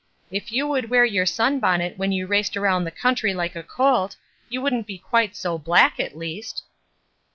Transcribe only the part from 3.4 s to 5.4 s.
a colt, you wouldn't be quite